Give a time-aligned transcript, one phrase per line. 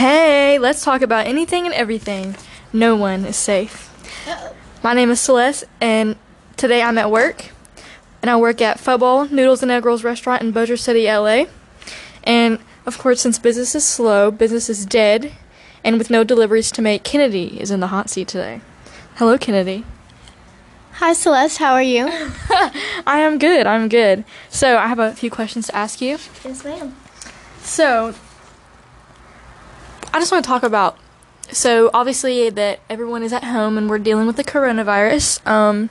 [0.00, 2.34] Hey, let's talk about anything and everything.
[2.72, 3.90] No one is safe.
[4.82, 6.16] My name is Celeste, and
[6.56, 7.50] today I'm at work.
[8.22, 11.44] And I work at Fuball Noodles and Egg Rolls restaurant in Bossier City, LA.
[12.24, 15.34] And of course, since business is slow, business is dead,
[15.84, 18.62] and with no deliveries to make, Kennedy is in the hot seat today.
[19.16, 19.84] Hello, Kennedy.
[20.92, 22.06] Hi Celeste, how are you?
[23.06, 23.66] I am good.
[23.66, 24.24] I'm good.
[24.48, 26.16] So I have a few questions to ask you.
[26.42, 26.96] Yes, ma'am.
[27.60, 28.14] So,
[30.12, 30.98] I just want to talk about.
[31.52, 35.44] So, obviously, that everyone is at home and we're dealing with the coronavirus.
[35.46, 35.90] Um,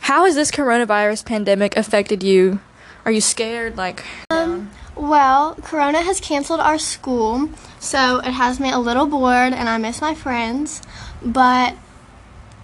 [0.00, 2.60] how has this coronavirus pandemic affected you?
[3.04, 3.76] Are you scared?
[3.76, 9.52] Like, Um, well, Corona has canceled our school, so it has me a little bored
[9.52, 10.82] and I miss my friends.
[11.22, 11.74] But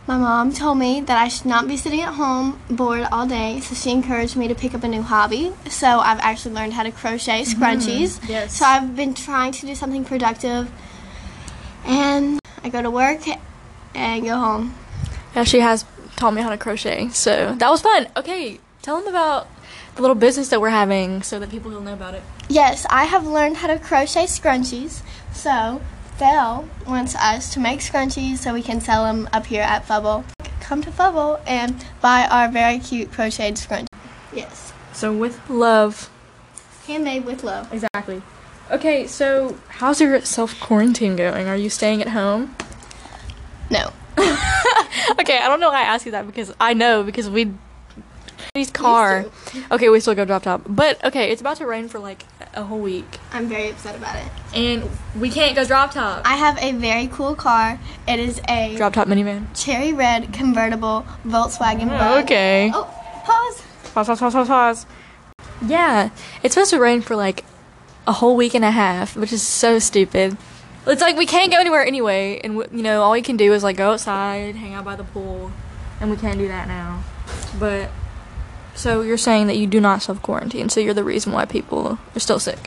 [0.06, 3.60] my mom told me that I should not be sitting at home bored all day,
[3.60, 5.52] so she encouraged me to pick up a new hobby.
[5.68, 7.62] So I've actually learned how to crochet mm-hmm.
[7.62, 8.28] scrunchies.
[8.28, 8.58] yes.
[8.58, 10.70] So I've been trying to do something productive,
[11.86, 13.22] and I go to work
[13.94, 14.74] and go home.
[15.34, 17.08] yeah, she has taught me how to crochet.
[17.08, 18.08] So that was fun.
[18.16, 19.48] Okay, tell them about
[19.96, 22.22] the little business that we're having so that people will know about it.
[22.48, 25.02] Yes, I have learned how to crochet scrunchies.
[25.32, 25.80] So,
[26.16, 30.24] Thel wants us to make scrunchies so we can sell them up here at Fubble.
[30.60, 33.86] Come to Fubble and buy our very cute crocheted scrunchies.
[34.32, 36.10] Yes, So, with love.
[36.86, 37.72] handmade with love.
[37.72, 38.22] Exactly.
[38.70, 41.48] Okay, so how's your self quarantine going?
[41.48, 42.54] Are you staying at home?
[43.70, 43.92] No.
[44.18, 47.52] okay, I don't know why I asked you that because I know because we
[48.56, 49.24] his car.
[49.72, 50.62] Okay, we still go drop top.
[50.68, 52.24] But okay, it's about to rain for like
[52.54, 53.18] a whole week.
[53.32, 54.30] I'm very upset about it.
[54.54, 54.88] And
[55.20, 56.22] we can't go drop top.
[56.24, 57.80] I have a very cool car.
[58.06, 59.46] It is a Drop top minivan.
[59.60, 62.22] cherry red convertible Volkswagen Bug.
[62.26, 62.70] Okay.
[62.72, 62.84] Oh,
[63.24, 63.60] pause.
[63.92, 64.86] Pause, pause, pause, pause, pause.
[65.66, 66.10] Yeah,
[66.44, 67.44] it's supposed to rain for like
[68.06, 70.36] a whole week and a half, which is so stupid.
[70.86, 73.52] It's like we can't go anywhere anyway, and w- you know all we can do
[73.52, 75.50] is like go outside, hang out by the pool,
[76.00, 77.02] and we can't do that now.
[77.58, 77.90] But
[78.74, 81.98] so you're saying that you do not self quarantine, so you're the reason why people
[82.14, 82.58] are still sick.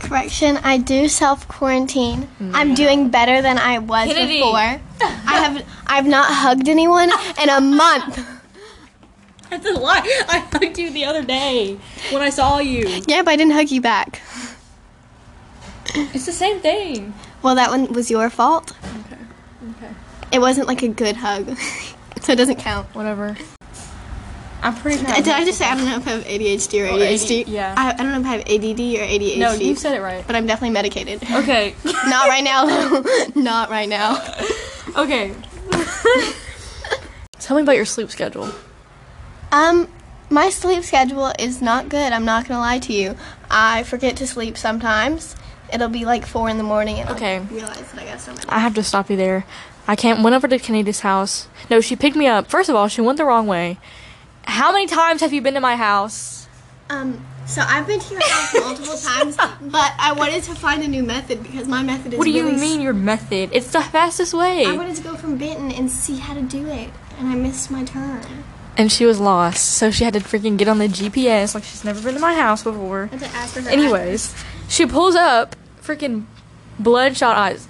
[0.00, 2.28] Correction, I do self quarantine.
[2.40, 2.52] Mm.
[2.54, 4.38] I'm doing better than I was Kennedy.
[4.38, 4.80] before.
[5.02, 7.10] I have I've not hugged anyone
[7.42, 8.26] in a month.
[9.50, 10.24] That's a lie.
[10.28, 11.78] I hugged you the other day
[12.12, 13.02] when I saw you.
[13.06, 14.22] Yeah, but I didn't hug you back.
[15.94, 17.12] It's the same thing.
[17.42, 18.72] Well, that one was your fault.
[19.06, 19.22] Okay.
[19.70, 19.94] Okay.
[20.32, 21.56] It wasn't like a good hug.
[22.20, 22.86] so it doesn't count.
[22.94, 23.36] Whatever.
[24.62, 24.98] I'm pretty.
[25.04, 27.42] Did I just say I don't know if I have ADHD or Oh, ADHD?
[27.42, 27.74] AD yeah.
[27.76, 29.38] I, I don't know if I have ADD or ADHD.
[29.38, 30.22] No, you said it right.
[30.26, 31.22] But I'm definitely medicated.
[31.30, 31.74] Okay.
[31.84, 32.66] Not right now.
[32.66, 33.26] though.
[33.40, 34.22] Not right now.
[34.96, 35.32] Okay.
[37.38, 38.50] Tell me about your sleep schedule.
[39.52, 39.88] Um,
[40.30, 42.12] my sleep schedule is not good.
[42.12, 43.16] I'm not gonna lie to you.
[43.50, 45.36] I forget to sleep sometimes.
[45.72, 47.36] It'll be like four in the morning, and Okay.
[47.36, 48.44] I realize that I got so many.
[48.48, 49.44] I have to stop you there.
[49.86, 50.22] I can't.
[50.22, 51.46] Went over to Kennedy's house.
[51.70, 52.48] No, she picked me up.
[52.50, 53.78] First of all, she went the wrong way.
[54.50, 56.48] How many times have you been to my house?
[56.88, 60.88] Um, so I've been to your house multiple times, but I wanted to find a
[60.88, 62.18] new method because my method is.
[62.18, 63.50] What do you really mean your method?
[63.52, 64.66] It's the fastest way.
[64.66, 67.70] I wanted to go from Benton and see how to do it, and I missed
[67.70, 68.24] my turn.
[68.76, 71.84] and she was lost, so she had to freaking get on the GPS like she's
[71.84, 73.08] never been to my house before.
[73.12, 73.68] I had to ask her.
[73.68, 74.34] Anyways,
[74.68, 76.24] she pulls up, freaking
[76.76, 77.68] bloodshot eyes.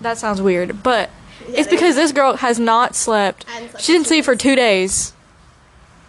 [0.00, 1.10] That sounds weird, but
[1.48, 3.44] it's they- because this girl has not slept.
[3.46, 5.12] Slept She didn't sleep for two days.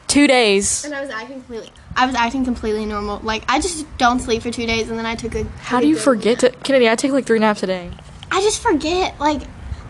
[0.08, 0.86] Two days.
[0.86, 1.72] And I was acting completely.
[1.96, 3.20] I was acting completely normal.
[3.20, 5.44] Like I just don't sleep for two days, and then I took a.
[5.60, 6.90] How do you good forget to Kennedy?
[6.90, 7.92] I take like three naps a day.
[8.32, 9.20] I just forget.
[9.20, 9.42] Like,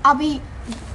[0.06, 0.42] I'll be.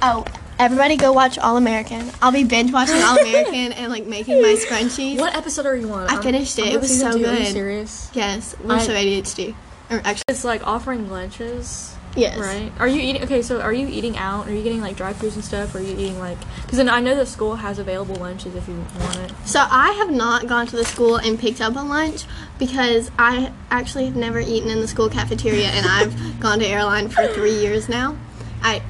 [0.01, 0.25] Oh,
[0.59, 2.09] everybody go watch All American.
[2.21, 5.19] I'll be binge watching All American and like making my scrunchies.
[5.19, 6.07] What episode are you on?
[6.09, 6.67] I finished it.
[6.73, 7.47] It was so Are you good.
[7.47, 8.09] serious?
[8.13, 9.55] Yes, we're I- so ADHD.
[9.89, 12.37] Or actually, It's like offering lunches, yes.
[12.37, 12.71] right?
[12.79, 13.23] Are you eating?
[13.23, 14.47] Okay, so are you eating out?
[14.47, 15.73] Are you getting like drive-throughs and stuff?
[15.73, 16.37] Or are you eating like?
[16.61, 19.33] Because then I know the school has available lunches if you want it.
[19.45, 22.25] So I have not gone to the school and picked up a lunch
[22.59, 27.09] because I actually have never eaten in the school cafeteria, and I've gone to airline
[27.09, 28.17] for three years now.
[28.61, 28.81] I,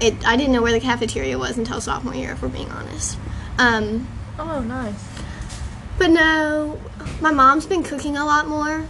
[0.00, 3.16] it, I didn't know where the cafeteria was until sophomore year, if we're being honest.
[3.58, 4.08] Um,
[4.38, 5.08] Oh, nice.
[5.96, 6.80] But no,
[7.20, 8.84] my mom's been cooking a lot more.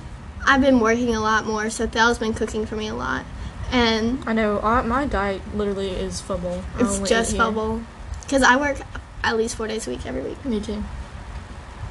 [0.47, 3.25] I've been working a lot more, so Thel's been cooking for me a lot.
[3.71, 4.61] And I know.
[4.61, 6.63] I, my diet literally is fumble.
[6.77, 7.83] I it's just eat bubble.
[8.23, 8.79] Because I work
[9.23, 10.45] at least four days a week every week.
[10.45, 10.83] Me too.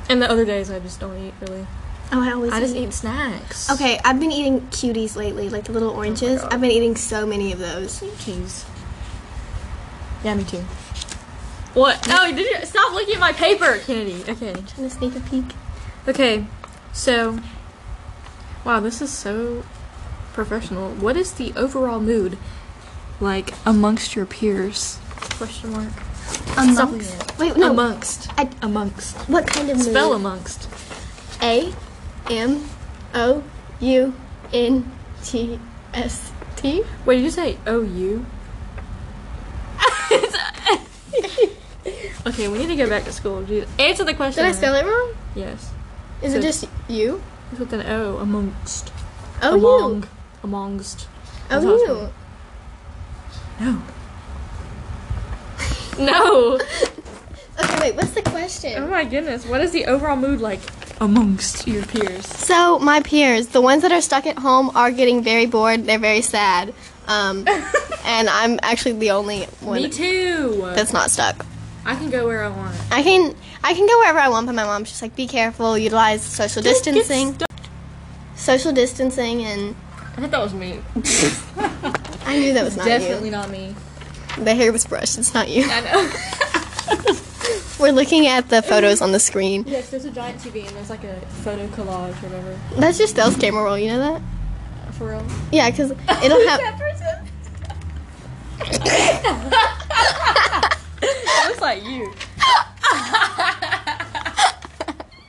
[0.10, 1.66] And the other days I just don't eat really.
[2.12, 2.88] Oh, I always I just eat.
[2.88, 3.72] eat snacks.
[3.72, 6.42] Okay, I've been eating cuties lately, like the little oh oranges.
[6.42, 6.54] God.
[6.54, 8.00] I've been eating so many of those.
[8.24, 8.66] Cheese.
[10.24, 10.64] Yeah, me too.
[11.74, 12.08] What?
[12.08, 14.24] No, oh, did you stop looking at my paper, Kennedy?
[14.30, 14.54] Okay.
[14.54, 15.46] Trying to sneak a peek.
[16.08, 16.46] Okay.
[16.92, 17.40] So,
[18.64, 19.64] wow, this is so
[20.34, 20.90] professional.
[20.96, 22.38] What is the overall mood
[23.20, 25.00] like amongst your peers?
[25.38, 25.90] Question mark.
[26.58, 27.38] Amongst.
[27.40, 27.72] Wait, no.
[27.72, 28.30] Amongst.
[28.38, 29.18] I- amongst.
[29.30, 30.18] what kind of Spell mood?
[30.18, 30.70] amongst.
[31.42, 31.74] A
[32.30, 32.64] M
[33.14, 33.44] O
[33.80, 34.14] U
[34.54, 34.92] N
[35.24, 35.60] T
[35.94, 36.84] S T.
[37.06, 38.26] Wait, did you say OU?
[42.28, 43.46] okay, we need to go back to school.
[43.80, 44.44] Answer the question.
[44.44, 45.14] Did I spell it wrong?
[45.36, 45.72] Yes.
[46.22, 47.22] Is So- it just you?
[47.52, 48.18] It's with an O.
[48.18, 48.92] Amongst.
[49.42, 50.04] Oh, Among.
[50.04, 50.10] you.
[50.44, 51.08] Amongst.
[51.50, 52.10] Oh, That's how it's you.
[53.66, 53.82] No.
[56.06, 56.60] no.
[57.64, 57.96] Okay, wait.
[57.96, 58.82] What's the question?
[58.82, 59.46] Oh my goodness.
[59.46, 60.60] What is the overall mood like
[61.00, 62.26] amongst your peers?
[62.26, 65.86] So my peers, the ones that are stuck at home, are getting very bored.
[65.86, 66.74] They're very sad,
[67.08, 67.46] um,
[68.06, 70.62] and I'm actually the only one Me too.
[70.74, 71.46] that's not stuck.
[71.86, 72.76] I can go where I want.
[72.90, 75.78] I can I can go wherever I want, but my mom's just like, be careful,
[75.78, 77.38] utilize social distancing,
[78.36, 79.76] social distancing, and
[80.16, 80.80] I thought that was me.
[82.26, 83.76] I knew that was not Definitely not me.
[84.38, 84.44] you.
[84.44, 85.18] The hair was brushed.
[85.18, 85.66] It's not you.
[85.68, 86.10] I know.
[87.80, 89.66] We're looking at the photos on the screen.
[89.68, 92.58] yes, there's a giant TV and there's like a photo collage or whatever.
[92.78, 93.78] That's your stealth camera roll.
[93.78, 94.22] You know that?
[94.88, 95.26] Uh, for real.
[95.52, 96.60] Yeah, because it'll have.
[96.62, 97.28] that person?
[101.02, 102.12] It looks like you.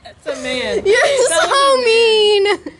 [0.04, 0.86] That's a man.
[0.86, 1.76] You're That so
[2.64, 2.73] mean.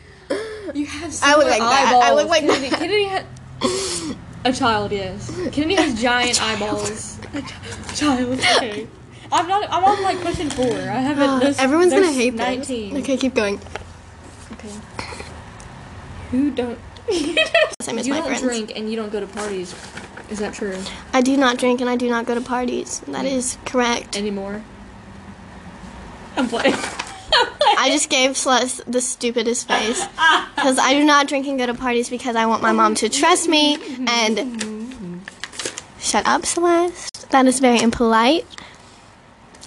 [0.75, 2.03] You have I look like that.
[2.03, 2.29] I look eyeballs.
[2.29, 2.79] like Kennedy, that.
[2.81, 5.31] Kennedy had a child, yes.
[5.53, 7.19] Kennedy has giant eyeballs.
[7.33, 8.89] A ch- child, okay.
[9.33, 9.71] I'm not.
[9.71, 10.67] I'm on like question four.
[10.67, 11.41] I haven't.
[11.41, 12.95] There's, Everyone's gonna hate Nineteen.
[12.95, 13.03] this.
[13.05, 13.61] Okay, keep going.
[14.53, 14.71] Okay.
[16.31, 16.79] Who don't?
[17.87, 18.41] You don't friends.
[18.41, 19.75] drink and you don't go to parties.
[20.31, 20.77] Is that true
[21.13, 23.01] I do not drink and I do not go to parties.
[23.01, 23.27] That hmm.
[23.27, 24.17] is correct.
[24.17, 24.65] anymore?
[26.37, 26.75] I'm playing.
[27.77, 30.05] I just gave Celeste the stupidest face
[30.55, 33.09] because I do not drink and go to parties because I want my mom to
[33.09, 33.77] trust me
[34.09, 35.15] and
[35.99, 37.31] shut up, Celeste.
[37.31, 38.47] That is very impolite.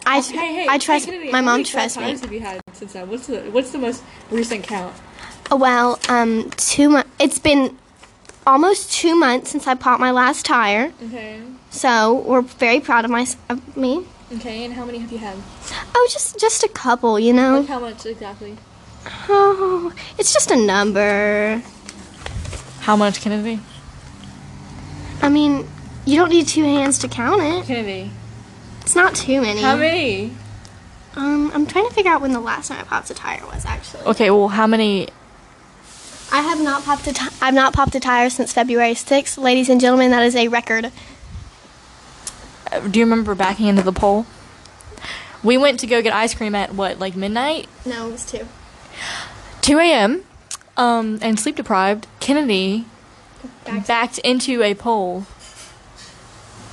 [0.06, 2.12] I, Hey, hey, I trust hey, my mom trusts me.
[2.18, 3.10] have you had since then?
[3.10, 4.96] What's the What's the most recent count?
[5.52, 7.10] Well, um, two months.
[7.19, 7.78] It's been
[8.46, 11.42] almost two months since I popped my last tire, Okay.
[11.69, 14.06] so we're very proud of my of me.
[14.33, 15.38] Okay, and how many have you had?
[15.95, 17.59] Oh, just just a couple, you know.
[17.59, 18.57] Like how much exactly?
[19.29, 21.62] Oh, it's just a number.
[22.81, 23.59] How much, can it be?
[25.21, 25.68] I mean,
[26.06, 27.65] you don't need two hands to count it.
[27.65, 28.12] Kennedy.
[28.81, 29.62] It's not too many.
[29.62, 30.31] How many?
[31.15, 33.65] Um, I'm trying to figure out when the last time I popped a tire was
[33.65, 34.03] actually.
[34.03, 35.09] Okay, well, how many?
[36.31, 39.69] I have not popped a ti- I've not popped a tire since February 6th, ladies
[39.69, 40.12] and gentlemen.
[40.12, 40.91] That is a record.
[42.72, 44.25] Uh, Do you remember backing into the pole?
[45.44, 48.48] We went to go get ice cream at what, like midnight, No, it was two.
[49.62, 50.24] 2 a.m.
[50.75, 52.08] Um, and sleep deprived.
[52.19, 52.86] Kennedy
[53.66, 55.25] Back- backed into a pole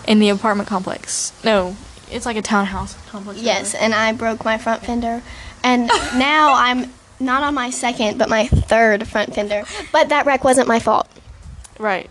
[0.06, 1.32] in the apartment complex.
[1.44, 1.76] No,
[2.11, 3.41] it's like a townhouse complex.
[3.41, 5.23] Yes, and I broke my front fender,
[5.62, 5.87] and
[6.17, 9.64] now I'm not on my second, but my third front fender.
[9.93, 11.08] But that wreck wasn't my fault.
[11.79, 12.11] Right.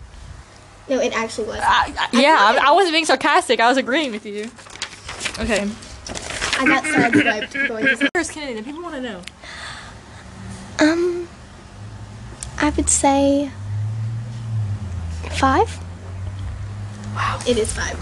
[0.88, 1.60] No, it actually was.
[1.62, 3.60] I, I, yeah, I, I wasn't being sarcastic.
[3.60, 4.50] I was agreeing with you.
[5.38, 5.68] Okay.
[6.56, 8.10] I got sideswiped going to.
[8.14, 8.54] Where's Kennedy?
[8.54, 9.20] The people want to know.
[10.78, 11.28] Um,
[12.58, 13.50] I would say
[15.32, 15.78] five.
[17.14, 17.40] Wow.
[17.46, 17.98] It is five.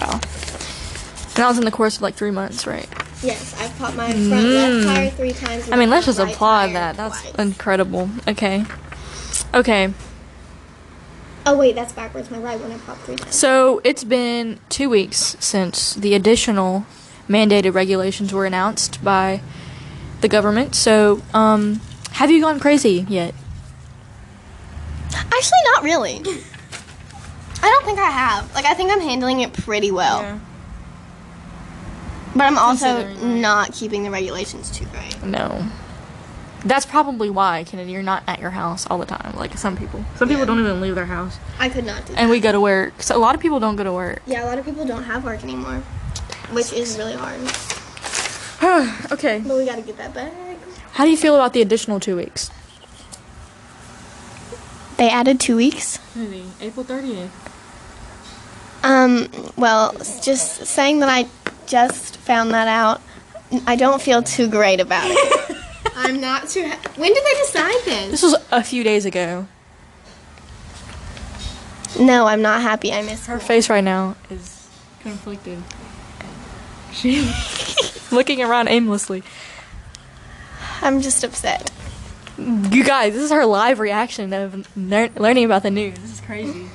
[0.00, 0.12] Wow.
[0.12, 2.88] And that was in the course of like three months, right?
[3.22, 5.70] Yes, I've popped my front left tire three times.
[5.70, 6.96] I mean, my let's just right applaud tire that.
[6.96, 7.34] That's twice.
[7.34, 8.10] incredible.
[8.28, 8.64] Okay.
[9.54, 9.92] Okay.
[11.46, 12.28] Oh wait, that's backwards.
[12.30, 13.34] My right one I popped three times.
[13.34, 16.84] So it's been two weeks since the additional
[17.28, 19.40] mandated regulations were announced by
[20.22, 20.74] the government.
[20.74, 21.80] So, um,
[22.12, 23.32] have you gone crazy yet?
[25.14, 26.16] Actually, not really.
[27.62, 28.52] I don't think I have.
[28.54, 30.22] Like, I think I'm handling it pretty well.
[30.22, 30.38] Yeah.
[32.34, 35.22] But I'm also not keeping the regulations too great.
[35.22, 35.66] No.
[36.66, 40.04] That's probably why, Kennedy, you're not at your house all the time, like some people.
[40.16, 40.46] Some people Yeah.
[40.46, 41.36] don't even leave their house.
[41.60, 42.18] I could not do that.
[42.20, 43.00] And we go to work.
[43.02, 44.20] So a lot of people don't go to work.
[44.26, 45.82] yeah, a lot of people don't have work anymore,
[46.50, 47.40] which is really hard.
[49.12, 49.42] okay.
[49.46, 50.32] But we gotta get that back.
[50.94, 52.50] How do you feel about the additional two weeks?
[54.96, 55.98] They added two weeks.
[56.14, 57.28] Kennedy, April 30th.
[58.82, 59.92] Um, well,
[60.22, 61.26] just saying that I
[61.66, 63.00] just found that out,
[63.66, 65.35] I don't feel too great about it.
[65.96, 66.66] I'm not too.
[66.68, 68.10] Ha- when did they decide this?
[68.10, 69.46] This was a few days ago.
[71.98, 72.92] No, I'm not happy.
[72.92, 73.46] I miss Her school.
[73.48, 74.68] face right now is
[75.00, 75.62] conflicted.
[76.92, 77.26] She's
[78.12, 79.22] looking around aimlessly.
[80.82, 81.70] I'm just upset.
[82.38, 85.98] You guys, this is her live reaction of ner- learning about the news.
[85.98, 86.68] This is crazy.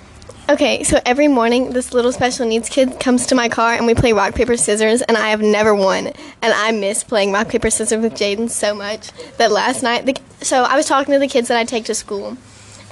[0.50, 3.94] Okay, so every morning this little special needs kid comes to my car and we
[3.94, 7.70] play rock paper scissors and I have never won and I miss playing rock paper
[7.70, 11.28] scissors with Jaden so much that last night the, so I was talking to the
[11.28, 12.36] kids that I take to school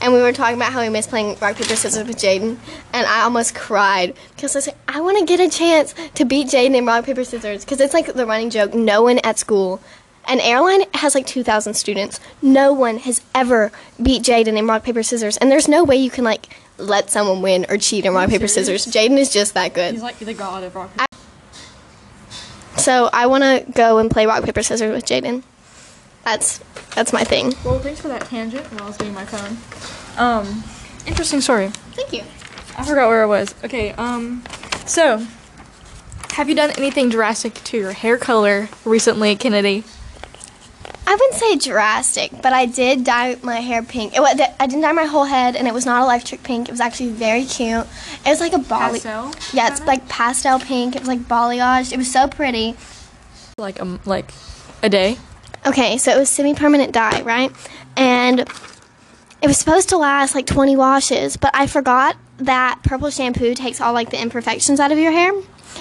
[0.01, 2.57] and we were talking about how we miss playing rock paper scissors with Jaden
[2.93, 6.47] and I almost cried because I said I want to get a chance to beat
[6.47, 9.81] Jaden in rock paper scissors because it's like the running joke no one at school
[10.27, 12.19] an airline has like 2,000 students.
[12.39, 15.37] No one has ever beat Jaden in rock, paper, scissors.
[15.37, 16.49] And there's no way you can like
[16.79, 18.85] let someone win or cheat in rock, paper, scissors.
[18.85, 19.93] Jaden is just that good.
[19.93, 20.91] He's like the god of rock.
[20.95, 21.05] Paper.
[22.77, 25.43] So I want to go and play rock, paper, scissors with Jaden.
[26.23, 26.59] That's
[26.95, 27.53] that's my thing.
[27.63, 29.57] Well, thanks for that tangent while I was getting my phone.
[30.17, 30.63] Um,
[31.05, 31.69] interesting story.
[31.69, 32.23] Thank you.
[32.77, 33.53] I forgot where I was.
[33.63, 34.43] Okay, um,
[34.85, 35.25] so,
[36.31, 39.83] have you done anything drastic to your hair color recently, Kennedy?
[41.09, 44.13] I wouldn't say drastic, but I did dye my hair pink.
[44.15, 44.21] It,
[44.59, 46.69] I didn't dye my whole head, and it was not electric pink.
[46.69, 47.87] It was actually very cute.
[48.23, 48.99] It was like a bolly.
[48.99, 49.33] Pastel?
[49.51, 50.95] Yeah, it's like pastel pink.
[50.95, 51.91] It was like balayage.
[51.91, 52.75] It was so pretty.
[53.57, 54.31] Like, um, like,
[54.83, 55.17] a day?
[55.65, 57.51] Okay, so it was semi-permanent dye, right?
[57.97, 63.55] And it was supposed to last like 20 washes, but I forgot that purple shampoo
[63.55, 65.33] takes all like the imperfections out of your hair.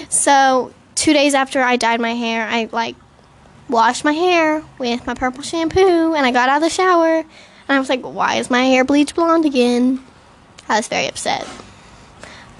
[0.09, 2.95] So, 2 days after I dyed my hair, I like
[3.69, 7.25] washed my hair with my purple shampoo and I got out of the shower and
[7.67, 10.03] I was like, "Why is my hair bleached blonde again?"
[10.67, 11.47] I was very upset.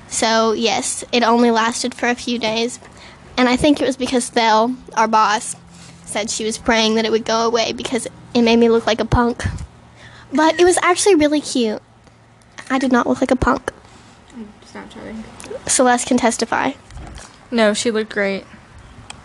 [0.10, 2.80] So, yes, it only lasted for a few days.
[3.38, 5.56] And I think it was because Thel, our boss,
[6.06, 9.00] said she was praying that it would go away because it made me look like
[9.00, 9.44] a punk.
[10.34, 11.82] But it was actually really cute.
[12.70, 13.72] I did not look like a punk.
[14.66, 15.24] Snapchatting.
[15.70, 16.72] Celeste can testify.
[17.52, 18.46] No, she looked great.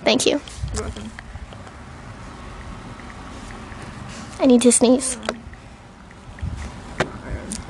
[0.04, 0.40] Thank you.
[0.74, 1.10] You're welcome.
[4.40, 5.18] I need to sneeze.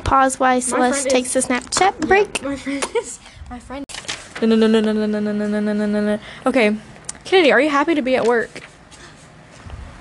[0.04, 2.42] Pause while Celeste friend takes a Snapchat break.
[2.42, 3.18] My friend is.
[3.50, 3.85] My friend.
[4.42, 6.18] No, no, no, no, no, no, no, no, no, no, no, no, no.
[6.47, 6.76] Okay,
[7.25, 8.50] Kennedy, are you happy to be at work?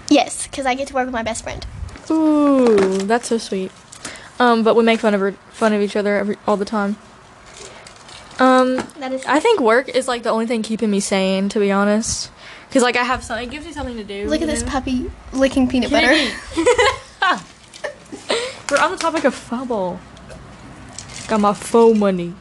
[0.10, 1.65] Yes, because I get to work with my best friend.
[2.12, 3.72] Ooh, that's so sweet.
[4.39, 6.98] Um, but we make fun of her, fun of each other every all the time.
[8.39, 9.25] Um, That is.
[9.25, 12.29] I think work is like the only thing keeping me sane, to be honest.
[12.74, 14.27] Cause like I have something, it gives me something to do.
[14.27, 16.08] Look at you this puppy licking peanut butter.
[18.72, 20.00] We're on the topic of fumble.
[21.27, 22.34] Got my phone money.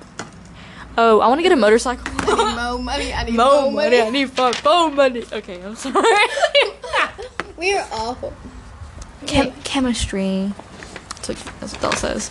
[0.97, 2.11] Oh, I want to get a motorcycle.
[2.27, 3.13] Mo money.
[3.13, 4.01] I need Mo money.
[4.01, 5.23] I need my phone money.
[5.31, 6.03] Okay, I'm sorry.
[7.59, 8.33] We are awful.
[9.27, 10.55] Chem- chemistry.
[11.11, 12.31] That's what, that's what Belle says.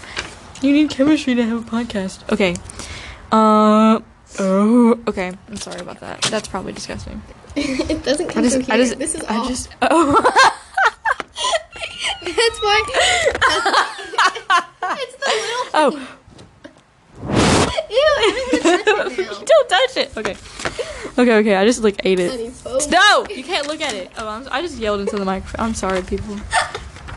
[0.62, 2.30] You need chemistry to have a podcast.
[2.34, 2.56] Okay.
[3.32, 4.00] Uh.
[4.40, 5.00] Oh.
[5.08, 5.32] Okay.
[5.48, 6.24] I'm sorry about that.
[6.24, 7.22] That's probably disgusting.
[7.90, 8.62] it doesn't I come just.
[8.64, 9.00] from I just.
[9.00, 9.70] this is I just.
[9.82, 10.14] Oh.
[12.24, 12.84] That's why.
[15.00, 15.66] it's the little.
[15.74, 15.90] oh.
[17.90, 19.40] Ew, everyone's touching it now.
[19.46, 20.18] Don't touch it.
[20.18, 20.36] Okay.
[21.22, 21.36] Okay.
[21.40, 21.56] Okay.
[21.56, 22.54] I just like ate it.
[22.90, 24.12] No, you can't look at it.
[24.18, 25.66] Oh, I'm, I just yelled into the microphone.
[25.66, 26.38] I'm sorry, people.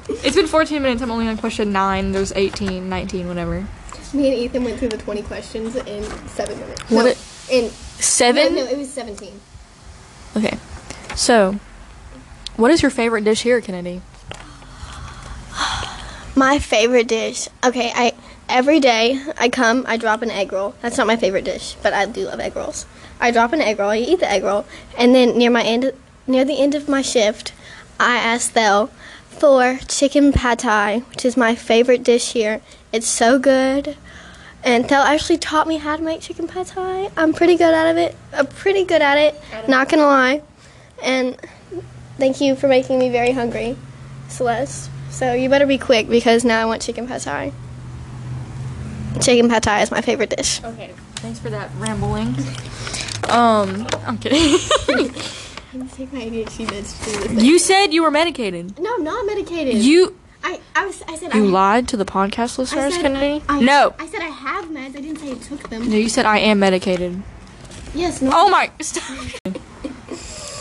[0.08, 1.02] It's been 14 minutes.
[1.02, 2.12] I'm only on question 9.
[2.12, 3.66] There's 18, 19, whatever.
[4.12, 6.82] Me and Ethan went through the 20 questions in seven minutes.
[6.90, 7.18] What No, it-
[7.50, 8.54] in 7?
[8.54, 9.40] No, no, it was 17.
[10.36, 10.58] Okay.
[11.14, 11.58] So,
[12.56, 14.02] what is your favorite dish here, Kennedy?
[16.36, 17.48] My favorite dish.
[17.64, 18.12] Okay, I
[18.48, 20.74] every day I come, I drop an egg roll.
[20.82, 22.86] That's not my favorite dish, but I do love egg rolls.
[23.20, 24.66] I drop an egg roll, I eat the egg roll,
[24.98, 25.92] and then near my end,
[26.26, 27.52] near the end of my shift,
[28.00, 28.90] I ask Thel
[29.28, 32.60] for chicken pad thai, which is my favorite dish here.
[32.92, 33.96] It's so good.
[34.64, 37.10] And Thel actually taught me how to make chicken pad thai.
[37.16, 38.16] I'm pretty good at it.
[38.32, 39.40] I'm pretty good at it.
[39.68, 40.42] Not gonna lie.
[41.02, 41.36] And
[42.16, 43.76] thank you for making me very hungry,
[44.28, 44.90] Celeste.
[45.10, 47.52] So you better be quick because now I want chicken pad thai.
[49.20, 50.64] Chicken pad thai is my favorite dish.
[50.64, 50.92] Okay.
[51.16, 52.34] Thanks for that rambling.
[53.28, 54.58] Um, I'm kidding.
[55.92, 57.34] Take my ADHD meds too.
[57.44, 58.78] you said you were medicated.
[58.78, 59.74] No, I'm not medicated.
[59.74, 61.02] You I, I was.
[61.08, 63.42] I said you I, lied to the podcast listeners, said, Kennedy?
[63.48, 63.94] I, no.
[63.98, 64.96] I said I have meds.
[64.96, 65.88] I didn't say I took them.
[65.90, 67.22] No, you said I am medicated.
[67.94, 68.20] Yes.
[68.20, 68.30] No.
[68.32, 68.70] Oh my!
[68.80, 69.18] Stop.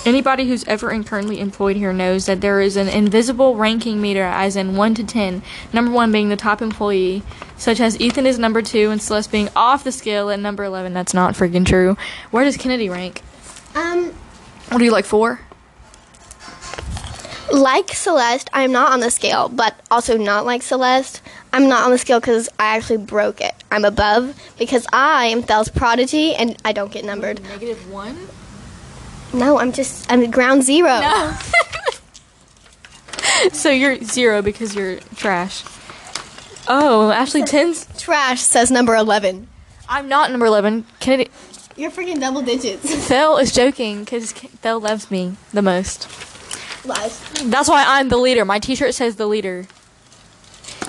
[0.06, 4.24] Anybody who's ever and currently employed here knows that there is an invisible ranking meter,
[4.24, 7.24] as in 1 to 10, number 1 being the top employee,
[7.56, 10.94] such as Ethan is number 2 and Celeste being off the scale at number 11.
[10.94, 11.96] That's not freaking true.
[12.32, 13.22] Where does Kennedy rank?
[13.76, 14.12] Um,
[14.68, 15.40] What are you, like 4?
[17.52, 21.22] Like Celeste, I'm not on the scale, but also not like Celeste.
[21.52, 23.54] I'm not on the scale because I actually broke it.
[23.72, 27.42] I'm above because I am Thel's prodigy and I don't get numbered.
[27.44, 28.28] Negative 1?
[29.34, 31.00] No, I'm just I'm ground zero.
[31.00, 31.38] No.
[33.52, 35.64] so you're zero because you're trash.
[36.68, 37.88] Oh, Ashley tens.
[37.98, 39.48] Trash says number 11.
[39.90, 40.86] I'm not number eleven.
[41.00, 41.30] Kennedy.
[41.76, 42.84] You're freaking double digits.
[43.08, 46.08] Thel is joking because Thel loves me the most.
[46.86, 47.20] Lies.
[47.46, 48.44] That's why I'm the leader.
[48.46, 49.66] My T-shirt says the leader.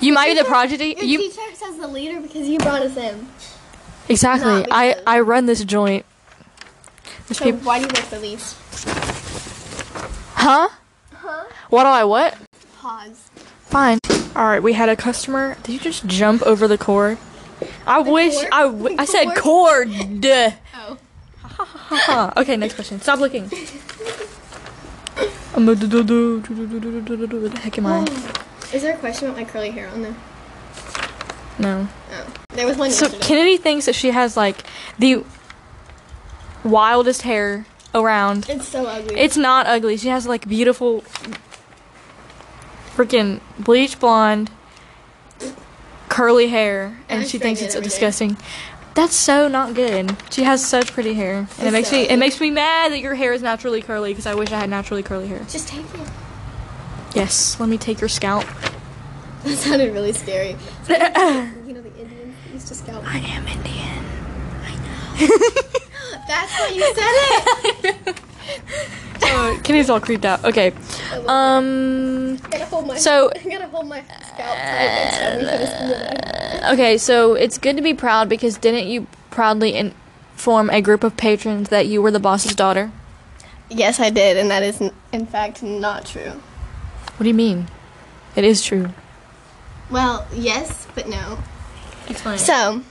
[0.00, 0.94] You might be the prodigy.
[0.98, 3.28] Your You teacher says the leader because you brought us in.
[4.08, 4.66] exactly.
[4.70, 6.04] I I run this joint.
[7.28, 8.54] There's So people- why do you work for leaves?
[10.34, 10.68] huh?
[11.14, 11.44] Huh?
[11.70, 12.36] What do I what?
[12.80, 13.30] Pause.
[13.62, 13.98] Fine.
[14.36, 15.56] All right, we had a customer.
[15.62, 17.18] Did you just jump over the cord?
[17.86, 18.48] I wish cord?
[18.52, 18.62] I.
[18.64, 19.88] W- I said Cord?
[20.74, 20.98] Oh.
[22.36, 23.00] Okay, next question.
[23.00, 23.48] Stop looking.
[25.54, 27.86] Um, do- do- do- do- do- do- do- do- do- do- What the heck am
[27.86, 28.00] I?
[28.72, 30.14] Is there a question about my curly hair on there?
[31.58, 31.86] No.
[32.12, 32.26] Oh.
[32.50, 33.24] There was one So yesterday.
[33.26, 34.64] Kennedy thinks that she has like
[34.98, 35.22] the
[36.64, 38.46] wildest hair around.
[38.48, 39.14] it's so ugly.
[39.16, 39.96] It's not ugly.
[39.96, 41.04] She has like beautiful,
[42.96, 44.50] freaking bleach blonde,
[46.08, 48.36] curly hair, and I she thinks it it's every day.
[48.94, 50.16] That's so not good.
[50.30, 53.00] She has such pretty hair, and it makes so me it makes me mad that
[53.00, 55.40] your hair is naturally curly because I wish I had naturally curly hair.
[55.48, 56.08] Just take it.
[57.14, 58.44] Yes, let me take your scalp.
[59.44, 60.56] That sounded really scary.
[60.88, 63.04] you know the Indians that used to scalp.
[63.06, 64.04] I am Indian.
[66.26, 68.20] That's why you said it.
[69.26, 70.44] Oh, Kenny's all creeped out.
[70.44, 70.72] Okay.
[71.26, 72.38] Um.
[72.44, 72.96] I gotta hold my.
[72.96, 76.72] So- I gotta hold my scalp tight next time we finish the movie.
[76.74, 81.16] Okay, so it's good to be proud because didn't you proudly inform a group of
[81.16, 82.90] patrons that you were the boss's daughter?
[83.70, 84.80] Yes, I did, and that is
[85.12, 86.40] in fact not true.
[87.16, 87.68] What do you mean?
[88.36, 88.90] It is true.
[89.90, 91.38] Well, yes, but no.
[92.08, 92.38] Explain.
[92.38, 92.82] So,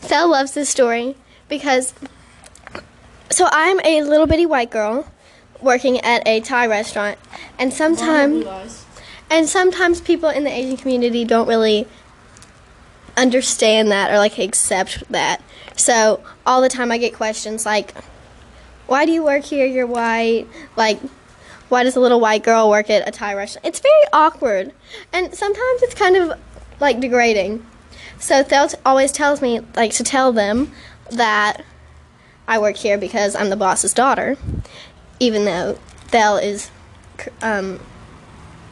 [0.00, 1.16] Thel loves this story
[1.48, 1.94] because.
[3.30, 5.06] So I'm a little bitty white girl
[5.64, 7.18] working at a Thai restaurant,
[7.58, 8.84] and sometimes
[9.30, 11.86] and sometimes people in the Asian community don't really
[13.16, 15.42] understand that or like accept that.
[15.76, 17.94] So all the time I get questions like,
[18.86, 19.66] "Why do you work here?
[19.66, 21.00] You're white." Like,
[21.68, 23.66] why does a little white girl work at a Thai restaurant?
[23.66, 24.72] It's very awkward,
[25.12, 26.38] and sometimes it's kind of
[26.80, 27.64] like degrading.
[28.18, 30.72] So Thel always tells me like to tell them
[31.10, 31.64] that
[32.46, 34.36] I work here because I'm the boss's daughter,
[35.20, 36.70] even though Thel is.
[37.42, 37.80] Um,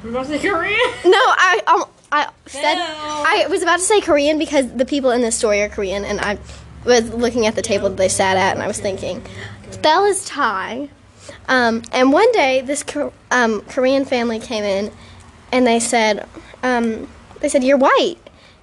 [0.02, 0.90] We're about to say Korean.
[1.04, 2.76] no, I um, I said.
[2.78, 6.20] I was about to say Korean because the people in this story are Korean, and
[6.20, 6.38] I
[6.84, 9.20] was looking at the table that they sat at, and I was thinking,
[9.70, 10.88] Thel is Thai.
[11.48, 12.84] Um, and one day, this
[13.30, 14.92] um, Korean family came in,
[15.52, 16.28] and they said,
[16.62, 17.08] um,
[17.40, 18.18] they said you're white,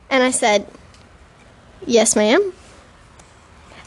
[0.09, 0.67] and I said,
[1.85, 2.53] yes, ma'am.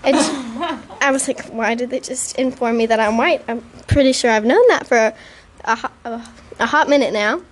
[0.04, 0.16] And
[1.00, 3.42] I was like, why did they just inform me that I'm white?
[3.48, 5.14] I'm pretty sure I've known that for
[5.64, 6.28] a, ho- a,
[6.58, 7.42] a hot minute now.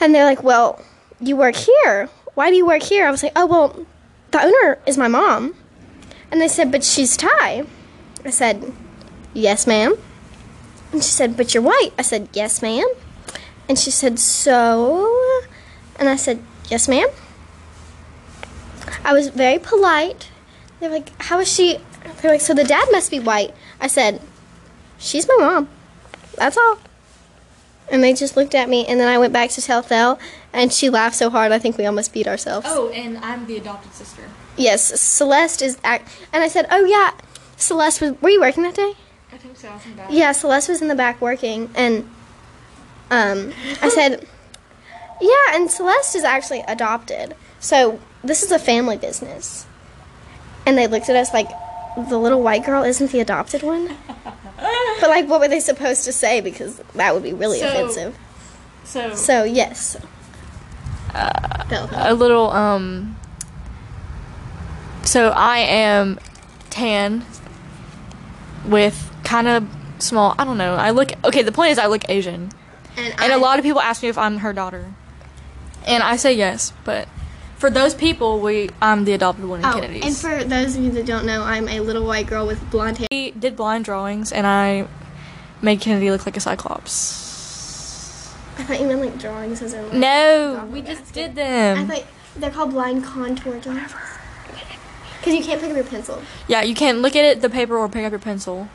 [0.00, 0.82] And they're like, well,
[1.20, 2.08] you work here.
[2.34, 3.06] Why do you work here?
[3.06, 3.86] I was like, oh, well,
[4.30, 5.54] the owner is my mom.
[6.30, 7.64] And they said, but she's Thai.
[8.24, 8.72] I said,
[9.32, 9.96] yes, ma'am.
[10.92, 11.90] And she said, but you're white.
[11.98, 12.86] I said, yes, ma'am.
[13.68, 15.42] And she said, so?
[15.98, 17.08] And I said, yes, ma'am.
[19.04, 20.30] I was very polite.
[20.78, 21.78] They're like, how is she?
[22.20, 23.54] They're like, so the dad must be white.
[23.80, 24.20] I said,
[24.98, 25.68] she's my mom.
[26.36, 26.78] That's all.
[27.90, 30.18] And they just looked at me, and then I went back to tell Thel,
[30.52, 32.66] and she laughed so hard I think we almost beat ourselves.
[32.68, 34.22] Oh, and I'm the adopted sister.
[34.56, 36.08] Yes, Celeste is act.
[36.32, 37.12] And I said, oh yeah,
[37.56, 38.20] Celeste was.
[38.20, 38.94] Were you working that day?
[39.32, 39.68] I think so.
[39.68, 40.10] I.
[40.10, 42.08] Yeah, Celeste was in the back working, and
[43.10, 44.26] um, I said,
[45.20, 47.34] yeah, and Celeste is actually adopted.
[47.60, 49.66] So this is a family business.
[50.64, 51.48] And they looked at us like,
[51.96, 53.96] the little white girl isn't the adopted one.
[54.56, 56.40] but like, what were they supposed to say?
[56.40, 58.16] Because that would be really So- offensive.
[58.84, 59.96] So, So yes.
[61.12, 61.88] Thel.
[61.92, 63.16] a little um.
[65.02, 66.18] So I am
[66.70, 67.24] tan
[68.66, 69.66] with kind of
[69.98, 70.34] small.
[70.38, 70.74] I don't know.
[70.74, 71.42] I look okay.
[71.42, 72.50] The point is, I look Asian,
[72.96, 74.92] and, and I- a lot of people ask me if I'm her daughter,
[75.86, 76.72] and I say yes.
[76.84, 77.08] But
[77.56, 80.04] for those people, we I'm the adopted one in Oh, Kennedy's.
[80.04, 82.98] and for those of you that don't know, I'm a little white girl with blonde
[82.98, 83.08] hair.
[83.10, 84.86] We did blind drawings, and I
[85.62, 87.24] made Kennedy look like a cyclops.
[88.58, 89.92] I thought you meant like drawings as in like.
[89.94, 91.78] No, we just did them.
[91.78, 92.04] I thought
[92.36, 93.92] they're called blind contour drawings.
[95.18, 96.22] Because you can't pick up your pencil.
[96.46, 98.68] Yeah, you can't look at it, the paper, or pick up your pencil.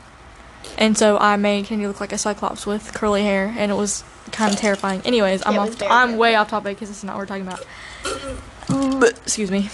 [0.76, 4.04] And so I made Kennedy look like a cyclops with curly hair, and it was
[4.32, 5.00] kind of terrifying.
[5.04, 5.82] Anyways, I'm It off.
[5.90, 7.64] I'm way off topic because this is not what we're talking about.
[8.68, 9.70] Excuse me.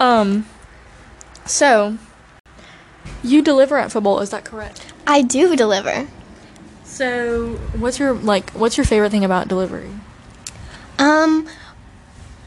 [0.00, 0.46] Um.
[1.44, 1.98] So,
[3.22, 4.92] you deliver at football, is that correct?
[5.06, 6.08] I do deliver.
[6.84, 8.50] So, what's your like?
[8.50, 9.90] What's your favorite thing about delivery?
[10.98, 11.48] Um,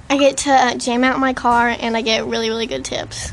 [0.10, 3.32] I get to uh, jam out my car and I get really, really good tips.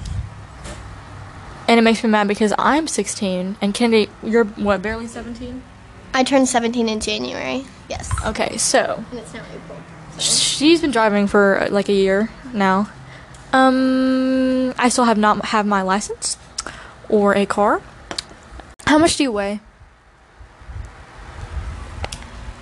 [1.69, 5.63] And it makes me mad because I'm 16 and Kennedy, you're what, barely 17?
[6.13, 7.65] I turned 17 in January.
[7.89, 8.11] Yes.
[8.27, 9.72] Okay, so And it's now April.
[10.63, 12.89] She's been driving for uh, like a year now.
[13.53, 16.39] Um, I still have not have my license
[17.09, 17.83] or a car.
[18.87, 19.61] How much do you weigh?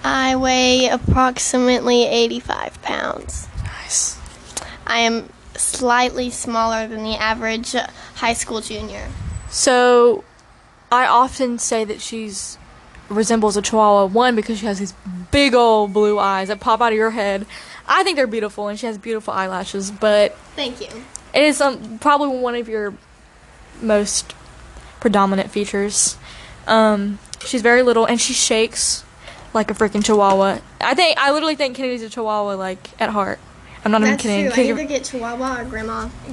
[0.03, 3.49] I weigh approximately 85 pounds.
[3.65, 4.19] Nice.
[4.87, 7.75] I am slightly smaller than the average
[8.15, 9.09] high school junior.
[9.51, 10.25] So,
[10.91, 12.57] I often say that she's
[13.11, 14.07] resembles a chihuahua.
[14.07, 14.95] One because she has these
[15.31, 17.47] big old blue eyes that pop out of your head.
[17.91, 19.91] I think they're beautiful, and she has beautiful eyelashes.
[19.91, 20.87] But Thank you.
[21.35, 22.95] it is um, probably one of your
[23.83, 24.33] most
[25.01, 26.17] predominant features.
[26.67, 29.05] Um, she's very little, and she shakes
[29.53, 30.61] like a freaking chihuahua.
[30.81, 33.41] I think I literally think Kennedy's a chihuahua, like at heart.
[33.85, 34.55] I'm not That's even true.
[34.55, 34.73] kidding.
[34.73, 36.11] I either get Chihuahua or Grandma.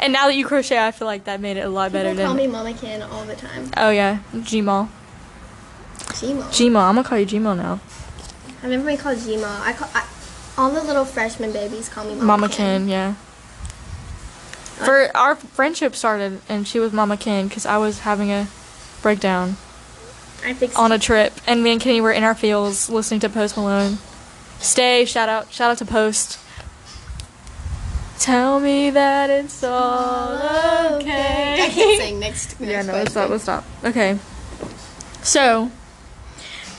[0.00, 2.26] and now that you crochet, I feel like that made it a lot better People
[2.26, 3.70] call me Mama Ken all the time.
[3.76, 4.88] Oh yeah, Gmail.
[5.98, 6.42] Gmo.
[6.42, 6.76] Gmail.
[6.76, 7.80] I'm gonna call you Gmail now.
[8.62, 9.60] I've never been called Gmo.
[9.60, 10.06] I call I,
[10.60, 12.82] all the little freshman babies call me Mama, Mama Ken.
[12.82, 13.14] Ken, yeah.
[14.84, 18.46] For our friendship started, and she was Mama Ken because I was having a
[19.00, 19.56] breakdown
[20.44, 23.30] I fixed on a trip, and me and Kenny were in our fields listening to
[23.30, 23.98] Post Malone.
[24.58, 26.38] Stay, shout out, shout out to Post.
[28.18, 30.34] Tell me that it's all
[30.96, 31.54] okay.
[31.62, 32.60] I can't sing next.
[32.60, 33.30] Yeah, next no, let's stop.
[33.30, 33.64] Let's stop.
[33.82, 34.18] Okay.
[35.22, 35.70] So,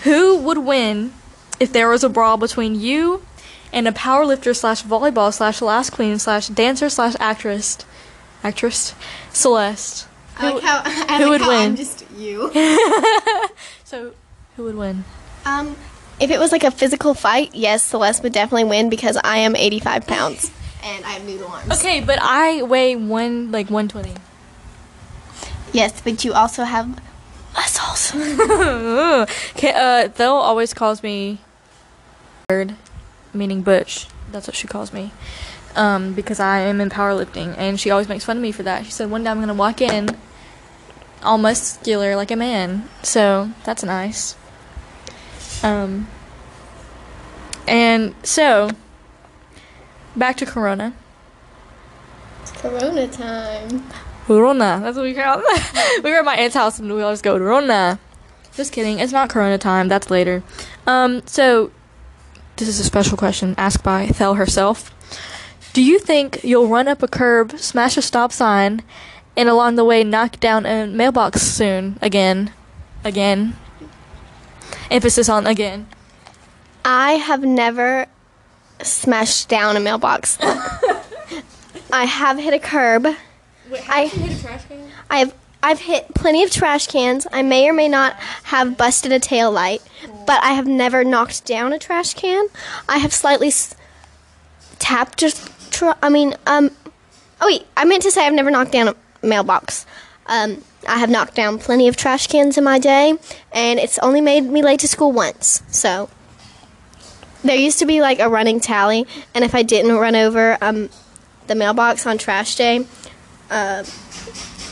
[0.03, 1.13] who would win
[1.59, 3.25] if there was a brawl between you
[3.73, 7.77] and a powerlifter slash volleyball slash last queen slash dancer slash actress,
[8.43, 8.93] actress
[9.31, 10.07] Celeste?
[10.37, 11.71] I like how, I who like would how win?
[11.71, 12.51] I'm just you.
[13.83, 14.13] So,
[14.55, 15.03] who would win?
[15.45, 15.75] Um,
[16.17, 19.53] if it was like a physical fight, yes, Celeste would definitely win because I am
[19.53, 20.49] 85 pounds
[20.83, 21.73] and I have noodle arms.
[21.73, 24.13] Okay, but I weigh one like one twenty.
[25.73, 27.01] Yes, but you also have
[27.53, 28.15] muscles.
[28.15, 31.39] okay, uh, Thel always calls me
[32.47, 32.75] bird,
[33.33, 34.07] meaning butch.
[34.31, 35.11] That's what she calls me.
[35.75, 38.85] Um, because I am in powerlifting, and she always makes fun of me for that.
[38.85, 40.09] She said one day I'm gonna walk in
[41.23, 44.35] all muscular like a man, so that's nice.
[45.63, 46.07] Um,
[47.67, 48.71] and so
[50.15, 50.93] back to Corona.
[52.41, 53.83] It's Corona time.
[54.25, 54.79] Corona.
[54.81, 56.03] That's what we call it.
[56.03, 57.99] we were at my aunt's house and we always go Corona.
[58.53, 58.99] Just kidding.
[58.99, 59.87] It's not Corona time.
[59.87, 60.43] That's later.
[60.85, 61.71] Um, so
[62.57, 64.91] this is a special question asked by Thel herself.
[65.73, 68.83] Do you think you'll run up a curb, smash a stop sign,
[69.37, 71.97] and along the way knock down a mailbox soon?
[72.01, 72.53] Again.
[73.03, 73.55] Again.
[74.89, 75.87] Emphasis on again.
[76.83, 78.07] I have never
[78.81, 80.37] smashed down a mailbox.
[81.93, 83.05] I have hit a curb.
[83.89, 84.89] I have hit a trash can?
[85.09, 85.33] I have
[85.63, 87.27] I've hit plenty of trash cans.
[87.31, 89.81] I may or may not have busted a tail light,
[90.25, 92.47] but I have never knocked down a trash can.
[92.89, 93.75] I have slightly s-
[94.79, 95.31] tapped a
[95.71, 96.71] tr- I mean, um
[97.43, 98.95] Oh wait, I meant to say I've never knocked down a
[99.25, 99.85] mailbox.
[100.25, 103.13] Um I have knocked down plenty of trash cans in my day,
[103.51, 105.61] and it's only made me late to school once.
[105.67, 106.09] So
[107.43, 110.89] there used to be like a running tally, and if I didn't run over um,
[111.47, 112.85] the mailbox on trash day,
[113.51, 113.83] uh,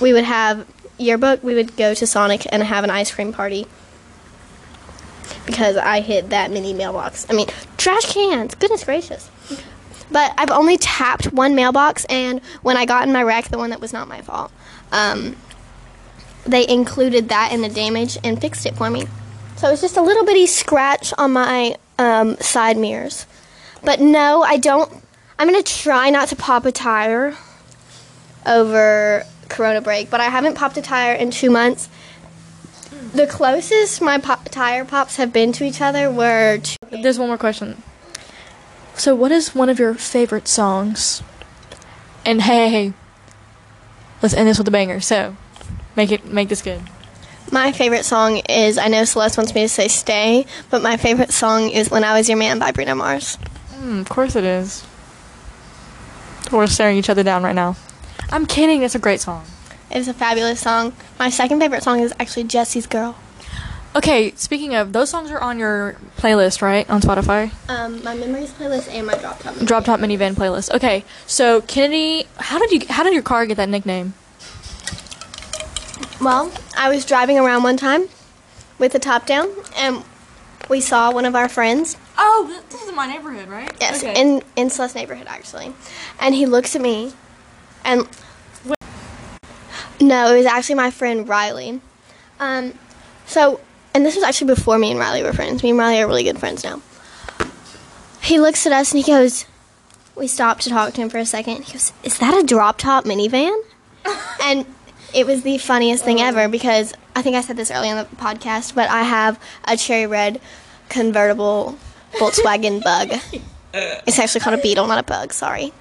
[0.01, 0.65] we would have
[0.99, 1.43] yearbook.
[1.43, 3.67] We would go to Sonic and have an ice cream party
[5.45, 7.25] because I hit that many mailbox.
[7.29, 8.55] I mean, trash cans.
[8.55, 9.29] Goodness gracious.
[10.11, 13.69] But I've only tapped one mailbox, and when I got in my wreck, the one
[13.69, 14.51] that was not my fault,
[14.91, 15.35] um,
[16.45, 19.05] they included that in the damage and fixed it for me.
[19.57, 23.25] So it's just a little bitty scratch on my um, side mirrors.
[23.83, 24.91] But no, I don't.
[25.37, 27.35] I'm gonna try not to pop a tire
[28.45, 31.89] over Corona break, but I haven't popped a tire in two months.
[33.13, 36.77] The closest my pop- tire pops have been to each other were two.
[36.89, 37.81] There's one more question.
[38.95, 41.23] So, what is one of your favorite songs?
[42.25, 42.93] And hey, hey, hey,
[44.21, 44.99] let's end this with a banger.
[44.99, 45.35] So,
[45.95, 46.81] make it make this good.
[47.51, 51.31] My favorite song is I know Celeste wants me to say "Stay," but my favorite
[51.31, 53.37] song is "When I Was Your Man" by Bruno Mars.
[53.75, 54.85] Mm, of course it is.
[56.51, 57.75] We're staring each other down right now.
[58.31, 58.83] I'm kidding.
[58.83, 59.45] It's a great song.
[59.91, 60.93] It's a fabulous song.
[61.17, 63.15] My second favorite song is actually Jessie's "Girl."
[63.95, 66.87] Okay, speaking of, those songs are on your playlist, right?
[66.91, 67.51] On Spotify?
[67.67, 69.55] Um, my memories playlist and my drop top.
[69.55, 70.69] Drop Top Minivan playlist.
[70.75, 74.13] Okay, so Kennedy, how did you how did your car get that nickname?
[76.21, 78.09] Well, I was driving around one time,
[78.77, 80.03] with the top down, and
[80.69, 81.97] we saw one of our friends.
[82.17, 83.71] Oh, this is in my neighborhood, right?
[83.81, 85.73] Yes, in in Celeste neighborhood actually,
[86.19, 87.13] and he looks at me,
[87.83, 88.07] and
[90.01, 91.81] no, it was actually my friend Riley.
[92.39, 92.73] Um,
[93.25, 93.59] so,
[93.93, 95.61] and this was actually before me and Riley were friends.
[95.61, 96.81] Me and Riley are really good friends now.
[98.21, 99.45] He looks at us and he goes,
[100.19, 101.63] we stopped to talk to him for a second.
[101.63, 103.57] He goes, "Is that a drop top minivan?"
[104.43, 104.65] and
[105.13, 108.15] it was the funniest thing ever because I think I said this earlier in the
[108.17, 110.39] podcast, but I have a cherry red
[110.89, 111.77] convertible
[112.13, 113.19] Volkswagen Bug.
[113.73, 115.31] It's actually called a Beetle, not a Bug.
[115.33, 115.71] Sorry,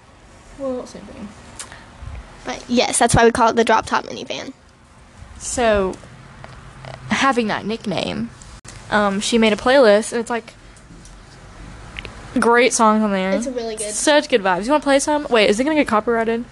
[0.59, 1.29] well, same thing.
[2.49, 4.55] But yes, that's why we call it the drop top minivan.
[5.37, 5.95] So,
[7.11, 8.31] having that nickname,
[8.91, 10.55] um, she made a playlist, and it's like
[12.41, 13.33] great songs on there.
[13.33, 13.93] It's really good.
[13.93, 14.65] Such good vibes.
[14.65, 15.27] You want to play some?
[15.29, 16.47] Wait, is it gonna get copyrighted?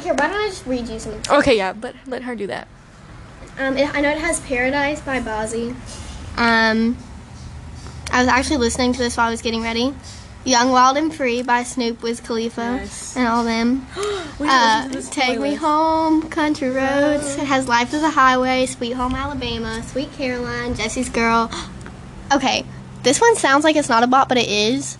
[0.00, 1.20] Here, why don't I just read you some?
[1.28, 2.68] Okay, yeah, but let her do that.
[3.58, 5.74] Um, it, I know it has Paradise by Bazzi.
[6.36, 6.96] Um,
[8.12, 9.92] I was actually listening to this while I was getting ready.
[10.44, 13.16] Young, Wild, and Free by Snoop, Wiz Khalifa, Nice.
[13.16, 13.86] and all them.
[14.40, 17.36] We Uh, Take Me Home, Country Roads.
[17.36, 21.50] It has Life is a Highway, Sweet Home Alabama, Sweet Caroline, Jessie's Girl.
[22.32, 22.64] Okay,
[23.02, 24.96] this one sounds like it's not a bop, but it is.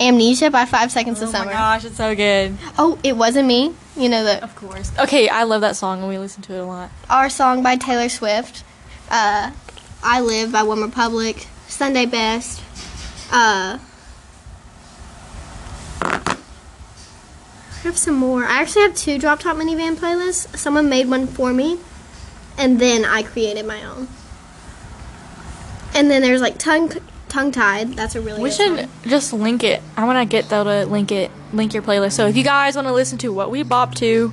[0.00, 1.44] Amnesia by Five Seconds Oh of Summer.
[1.44, 2.56] Oh my gosh, it's so good.
[2.76, 3.72] Oh, it wasn't me.
[3.96, 4.42] You know that.
[4.42, 4.90] Of course.
[4.98, 6.90] Okay, I love that song, and we listen to it a lot.
[7.08, 8.64] Our Song by Taylor Swift.
[9.08, 9.52] Uh,
[10.02, 11.46] I Live by OneRepublic.
[11.68, 12.60] Sunday Best.
[13.30, 13.78] Uh,
[17.82, 18.44] I have some more.
[18.44, 20.56] I actually have two Drop Top Minivan playlists.
[20.56, 21.78] Someone made one for me,
[22.56, 24.06] and then I created my own.
[25.94, 26.92] And then there's like Tongue
[27.28, 27.94] Tongue Tied.
[27.94, 29.82] That's a really We should just link it.
[29.96, 32.12] I want to get though to link it, link your playlist.
[32.12, 34.32] So if you guys want to listen to what we bop to,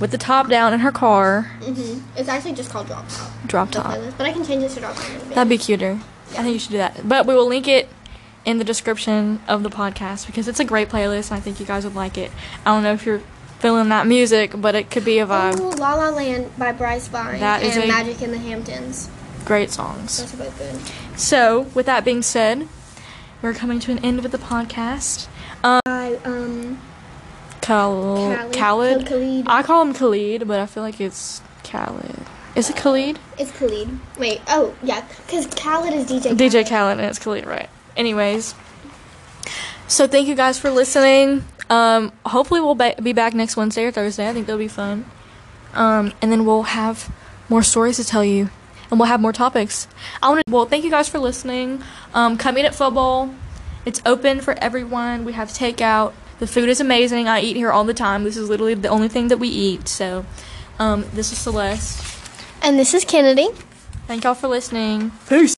[0.00, 2.02] with the top down in her car, Mhm.
[2.16, 3.30] It's actually just called Drop Top.
[3.46, 3.86] drop top.
[3.86, 5.06] playlist, but I can change this to Drop Top.
[5.28, 6.00] That'd be cuter.
[6.32, 7.08] I think you should do that.
[7.08, 7.88] But we will link it
[8.44, 11.66] in the description of the podcast because it's a great playlist and I think you
[11.66, 12.30] guys would like it.
[12.66, 13.22] I don't know if you're
[13.60, 15.58] feeling that music, but it could be a vibe.
[15.58, 19.08] Oh, La La Land by Bryce Vine That is and a- Magic in the Hamptons.
[19.44, 20.18] Great songs.
[20.18, 21.18] Those are both good.
[21.18, 22.66] So, with that being said,
[23.42, 25.26] we're coming to an end with the podcast.
[25.62, 26.80] Um, By um
[27.60, 28.54] Khal- Khaled.
[28.54, 29.06] Khaled.
[29.06, 29.44] Khalid.
[29.48, 32.16] I call him Khalid, but I feel like it's Khaled.
[32.54, 33.18] Is it Khalid?
[33.38, 33.98] It's Khalid.
[34.18, 36.36] Wait, oh yeah, because Khaled is DJ.
[36.36, 36.68] DJ Khaled.
[36.68, 37.68] Khaled, and it's Khalid, right?
[37.96, 38.54] Anyways,
[39.86, 41.44] so thank you guys for listening.
[41.70, 44.28] Um, hopefully we'll be back next Wednesday or Thursday.
[44.28, 45.04] I think that'll be fun.
[45.74, 47.12] Um, and then we'll have
[47.48, 48.50] more stories to tell you,
[48.90, 49.88] and we'll have more topics.
[50.22, 50.52] I want to.
[50.52, 51.82] Well, thank you guys for listening.
[52.12, 53.34] Um, come eat at football.
[53.84, 55.24] It's open for everyone.
[55.24, 56.12] We have takeout.
[56.38, 57.28] The food is amazing.
[57.28, 58.24] I eat here all the time.
[58.24, 59.88] This is literally the only thing that we eat.
[59.88, 60.24] So,
[60.78, 62.02] um, this is Celeste.
[62.62, 63.48] And this is Kennedy.
[64.06, 65.12] Thank y'all for listening.
[65.28, 65.52] Peace.